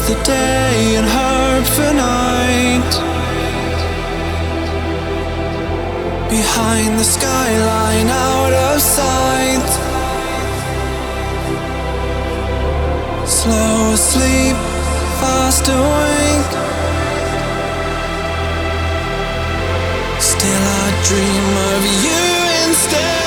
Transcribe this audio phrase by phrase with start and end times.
[0.00, 2.92] the day and hope for night.
[6.28, 9.68] Behind the skyline, out of sight.
[13.26, 14.56] Slow asleep,
[15.20, 16.52] fast awake.
[20.20, 23.25] Still, I dream of you instead.